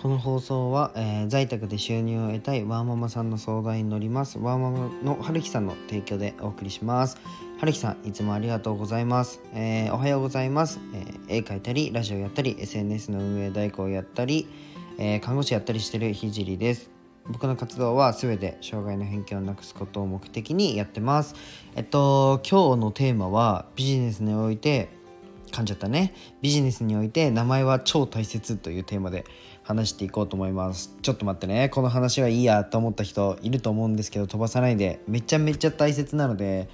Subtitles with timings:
[0.00, 4.38] この放送は、えー在宅で収入を得たいワーママさんの相談に乗ります。
[4.38, 7.18] ワーママの春樹さんの提供でお送りします。
[7.58, 14.48] 春樹さんいつもありがとうございます、えーおはようございます、えー絵描いたりラジオやったり SNS の運営代行やったり、
[14.96, 16.90] えー看護師やったりしてるひじりです。
[17.28, 21.34] 僕の活動は全て障害の偏見をなくすことを目的にやってます。
[21.76, 24.88] えっと今日のテーマはビジネスにおいて
[25.52, 26.14] 噛んじゃったね。
[26.40, 29.26] ビジネスにおいて名前は超大切というテーマで
[29.70, 30.96] 話していこうと思います。
[31.00, 31.68] ちょっと待ってね。
[31.68, 35.00] この話はいいやと思った人いると思うんですけど飛ばさないで。
[35.06, 36.68] めちゃめちゃ大切なので、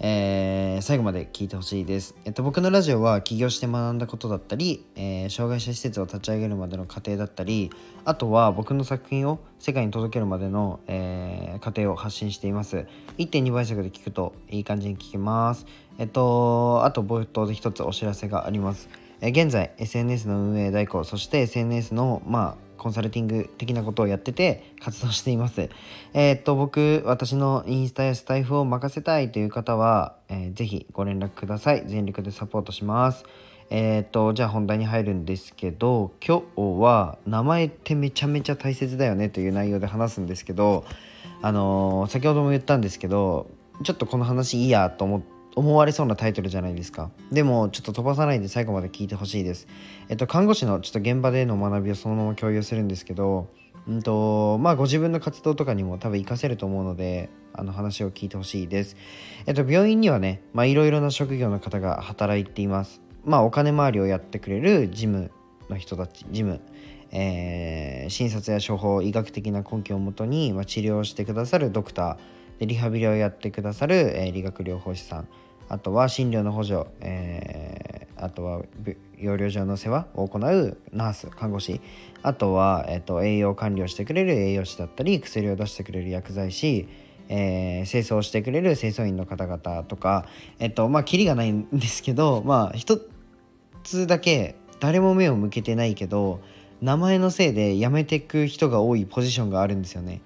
[0.00, 7.70] えー最後まで聞いてほしいです、えっと、僕のラジオは起業して学んだことだったり、えー障害者施設を立ち上げるまでの過程だったり
[8.04, 12.86] あとは僕の作品を世界に届けるまでの、えー過程を発信しています。
[13.18, 15.66] 1.2倍速で聞くといい感じに聞けます。
[15.98, 18.88] えっとあと冒頭で一つお知らせがあります。
[19.30, 25.68] 現在 SNS の運営代行そして SNS のまあコンサルティング的なことをやってて活動しています。
[26.14, 31.84] えーっと僕私のインスタやスタイフを任せたいという方は、えーぜひご連絡ください。
[31.86, 33.24] 全力でサポートします。
[33.70, 40.84] えーっとじゃあ本題に入るんですけど今日は名前ってめちゃめちゃ大切だよねという内容で話すんですけど
[41.40, 43.46] あのー先ほども言ったんですけど
[43.84, 47.10] ちょっとこの話いいやと思って思われそうなタイトルじゃないですか。
[47.30, 49.66] でもちょっと飛ばさないで最後まで聞いてほしいです。
[50.08, 53.48] えっと看護師のちょっと現場での学びをそのまま共有するんですけど
[53.86, 58.96] うんとまあご自分の活動とかにも多分活かせると思うのであの話を聞いてほしいです。
[59.46, 63.02] えっと病院にはねまあいろいろな職業の方が働いています。
[63.24, 65.30] まあお金回りをやってくれる事務
[65.68, 66.60] の人たち事務
[67.10, 72.16] えー診察や処方医学的な根拠をもとに、まあ、治療してくださるドクター
[72.62, 75.28] でリハビリをやってくださる、えー理学療法士さん。
[75.68, 78.62] あとは診療の補助、えーあとは
[79.18, 81.80] 養療所の世話を行うナース看護師。
[82.22, 86.86] あとは、えー、と栄養管理をしてくれる栄養士だったり薬を出してくれる薬剤師。
[87.28, 90.26] えー清掃してくれる清掃員の方々とか。
[90.60, 93.00] えっとまあキリがないんですけどまあ一
[93.82, 96.40] つだけ誰も目を向けてないけど
[96.80, 100.20] 名前のせいで辞めていく人が多いポジションがあるんですよね。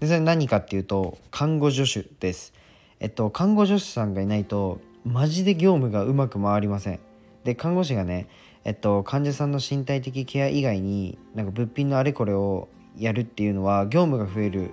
[0.00, 2.52] でそれ何かっていうと看護助手です。
[3.00, 7.00] えっと看護助手さんがいないとマジで業務がうまく回りません。
[7.44, 8.28] で看護師がね
[8.64, 14.70] えっと患者さんの身体的ケア以外になんか物品のあれこれをやるっていうのは業務が増える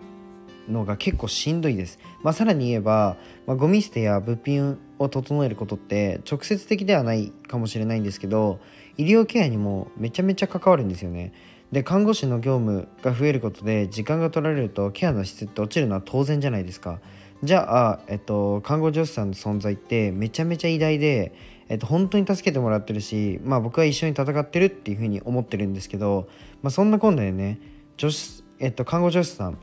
[0.70, 2.00] のが結構しんどいです。
[2.24, 8.60] まあ、さらに言えば、まあ、ゴミ捨てや物品を整えることって直接的ではないかもしれないんですけど
[8.98, 11.34] 医療ケアにもめちゃめちゃ関わるんですよね。
[11.72, 17.00] で看護師の業務が増えることで時間が取られるとケアの質って落ちるのは当然じゃないですか。
[17.44, 21.34] じゃあ、えっと、看護助手さんの存在ってめちゃめちゃ偉大で、
[21.68, 26.30] えっと、本当に助けてもらってるし、まあ、僕は一緒に戦ってるっていうふうに思ってるんですけど、
[26.62, 27.60] まあ、そんなこんなでね
[28.00, 29.58] 助手、えっと、看護助手さん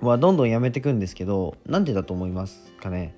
[0.00, 3.16] はどんどんやめてくんですけどなんでだと思いますかね？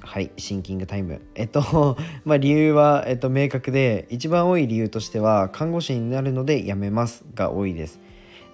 [0.00, 1.20] はいシンキングタイム。
[1.34, 8.00] えっと まあ理由は、えっと、明確で一番多い理由としては看護師になるので辞めますが多いです。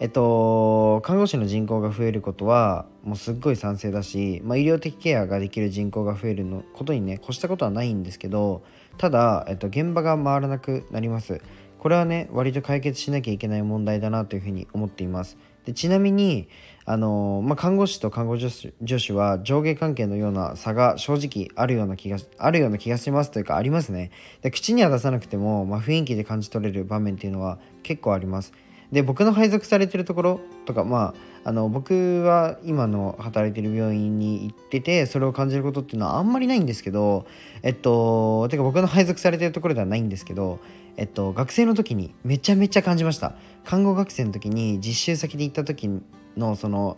[0.01, 8.63] えっと看護師の人口が増えることはもうすっごい賛成だし、まあ、医療的ケアができる人口が増えるのことにね越したことはないんですけど
[8.99, 11.41] ただ、えっと、現場が回らなくなります。
[11.79, 15.37] これはね割と解決しなきゃいけない問題だなというふうに思っています。
[15.65, 16.49] でちなみに
[16.87, 24.11] あのまあ、看護師と看護助手は上下関係のような差が正直あるような気があるような気がしますというかありますね。
[24.43, 28.53] で口には出さなくても、まあ、雰囲気で感じ取れる場面っていうのは結構あります。
[28.93, 31.15] で僕の配属されてるところとかま
[31.45, 37.27] ああの僕は今の働いてる病院に行っててそれを感じることっていうのはあんまりないんですけど
[37.63, 40.61] えっとてか僕の配属されてるところではないんですけど
[40.97, 43.35] えっと学生の時にめちゃめちゃ感じました。
[43.65, 45.89] 看護学生の時に実習先で行った時
[46.37, 46.97] のその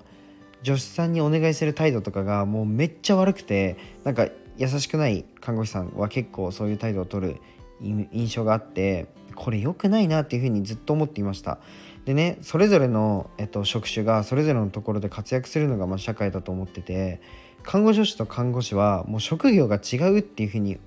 [0.62, 7.36] 助手さんにお願いする態度とかがもうめっちゃ悪くてなんか優しくない看護師さんは結構そういう態度を取る
[7.80, 11.58] 印象があってこれ良くないなっていうふうにずっと思っていました。
[12.04, 17.20] でねそれぞれの、えっと、職種がそれぞれのところで活躍するのがまあ社会だと思ってて
[17.64, 20.78] 看護助手と看護師はもう職業が違うっていうふうに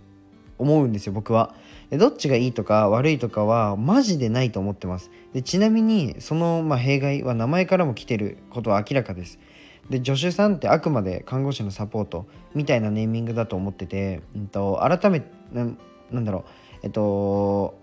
[0.58, 1.54] 思うんですよ僕は。
[1.98, 5.10] どっちがいいとか悪いとかはマジでないと思ってます。
[5.34, 9.40] でちなみにそのまあ弊害は名前からも来てることは明らかです。
[9.90, 15.66] で助手さんってあくまで看護師のサポートみたいなネーミングだと思ってて、うん、と改めな
[16.12, 16.44] なんだろう。
[16.84, 17.78] えっと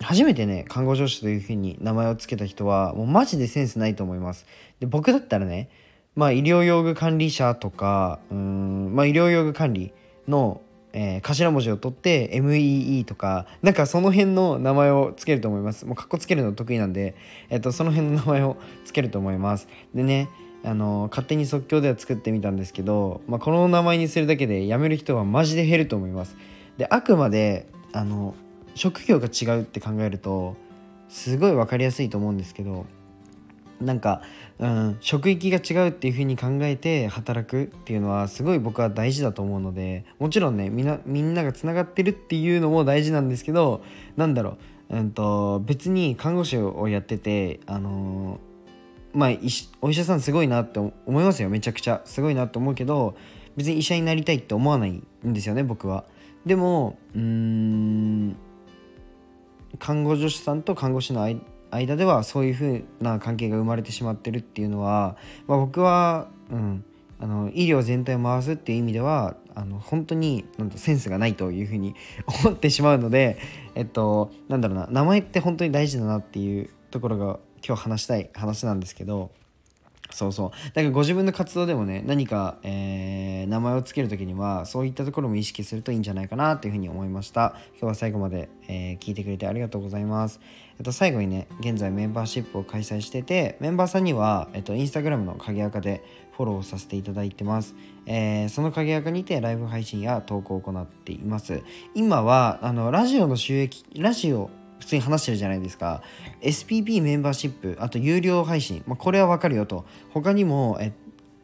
[0.00, 4.46] 初めてね看護助手というふうに名前を付けた人はもうマジでセンスないと思います。
[4.78, 5.68] で僕だったらね
[6.14, 9.92] まあ医療用具管理者とかうんまあ医療用具管理
[10.28, 10.60] の
[10.92, 15.86] えー、頭文字を取って MEE とかなんかその辺の名前をつけると思います。
[15.86, 17.14] もうかっこつけるの得意なんで、
[17.48, 19.68] えっと、その辺の名前をつけると思います。
[19.94, 20.28] でね
[20.62, 26.36] あの勝手に即興では作ってみたんですけど、まあ、この名前にするだけで辞める人はマジで減ると思います。
[26.76, 28.34] であくまであの
[28.74, 30.56] 職業が違うって考えると
[31.08, 32.86] すごい分かりやすいと思うんですけど
[33.80, 34.22] なんか、
[34.58, 43.82] うん、職域が違うっていう風に考えて働くっていうのはすごい僕は大事だと思うのでもちろんねみんなみんながつながってるっていうのも大事なんですけど
[44.16, 44.58] なんだろ
[44.90, 48.38] う、うんと、別に看護師をやっててあの、
[49.12, 49.30] まあ
[49.80, 53.16] お医者さんすごいなって思いますよめちゃくちゃすごいなと思うけど
[53.56, 56.04] 別に医者になりたいって思わないんですよね僕は。
[56.46, 58.36] でもうーん
[59.78, 61.22] 看護助手さんと看護師の
[61.70, 66.84] 間ではそういう風な関係が生まれてしまってるっていうのは、まあ、僕は、うん、
[67.20, 71.94] あの医療全体を回すっていう意味ではあの本当になんとセンスがないというふうに
[72.44, 73.38] 思ってしまうので、
[73.74, 79.30] えっと、なんだろうな名前って本当に大事だなっていうところが今日話したい話なんですけど
[80.10, 80.50] そうそう。
[80.74, 87.54] だからご自分の活動でもね何か、えー、名前を付ける時にはそういったところも意識するといいんじゃないかなというふうに思いました。
[87.72, 90.40] 今日は最後まで、えー、聞いてくれてありがとうございます。
[90.78, 96.02] えっと最後にね現在メンバーシップを開催しててメンバーさんにはえっとインスタグラムの鍵垢で
[96.36, 97.74] フォローさせていただいてます、
[98.06, 101.62] えー、その鍵垢にてライブ配信や投稿を行っています。
[101.94, 104.48] 今はあのラジオの収益ラジオ
[104.80, 106.02] 普通に話してるじゃないですか。
[106.40, 109.84] SPP メンバーシップあと有料配信、まあ、これはわかるよと。
[110.12, 110.92] 他にもえ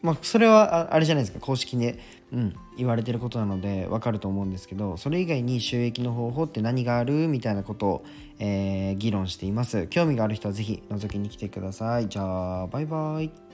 [0.02, 1.40] まあ、それはあれじゃないですか。
[1.40, 1.98] 公式で、
[2.32, 8.04] うん、言われてることなのでわかると思うんですけどそれ以外に収益の方法って何があるみたいなことを、
[8.38, 9.86] えー、議論しています。
[9.88, 12.08] 興味がある人は是非覗きに来てください。
[12.08, 13.45] じゃあバイバイ。